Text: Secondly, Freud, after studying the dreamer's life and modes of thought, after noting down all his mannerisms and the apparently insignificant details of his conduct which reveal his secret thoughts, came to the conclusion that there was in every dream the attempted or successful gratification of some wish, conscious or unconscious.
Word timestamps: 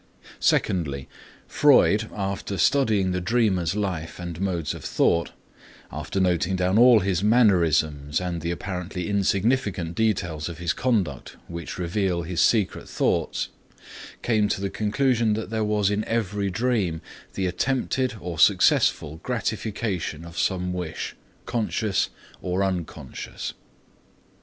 Secondly, 0.39 1.07
Freud, 1.47 2.09
after 2.11 2.57
studying 2.57 3.11
the 3.11 3.21
dreamer's 3.21 3.75
life 3.75 4.17
and 4.19 4.41
modes 4.41 4.73
of 4.73 4.83
thought, 4.83 5.29
after 5.91 6.19
noting 6.19 6.55
down 6.55 6.79
all 6.79 7.01
his 7.01 7.23
mannerisms 7.23 8.19
and 8.19 8.41
the 8.41 8.49
apparently 8.49 9.07
insignificant 9.07 9.93
details 9.93 10.49
of 10.49 10.57
his 10.57 10.73
conduct 10.73 11.37
which 11.47 11.77
reveal 11.77 12.23
his 12.23 12.41
secret 12.41 12.89
thoughts, 12.89 13.49
came 14.23 14.47
to 14.47 14.59
the 14.59 14.71
conclusion 14.71 15.33
that 15.33 15.51
there 15.51 15.63
was 15.63 15.91
in 15.91 16.03
every 16.05 16.49
dream 16.49 16.99
the 17.35 17.45
attempted 17.45 18.15
or 18.19 18.39
successful 18.39 19.19
gratification 19.21 20.25
of 20.25 20.35
some 20.35 20.73
wish, 20.73 21.15
conscious 21.45 22.09
or 22.41 22.63
unconscious. 22.63 23.53